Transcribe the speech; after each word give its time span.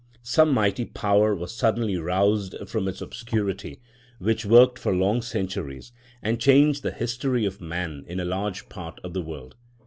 Some 0.23 0.51
mighty 0.51 0.85
power 0.85 1.35
was 1.35 1.53
suddenly 1.55 1.95
roused 1.95 2.55
from 2.67 2.87
its 2.87 3.01
obscurity, 3.01 3.79
which 4.17 4.47
worked 4.47 4.79
for 4.79 4.95
long 4.95 5.21
centuries 5.21 5.91
and 6.23 6.41
changed 6.41 6.81
the 6.81 6.89
history 6.89 7.45
of 7.45 7.61
man 7.61 8.05
in 8.07 8.19
a 8.19 8.25
large 8.25 8.67
part 8.67 8.99
of 9.03 9.13
the 9.13 9.21
world. 9.21 9.53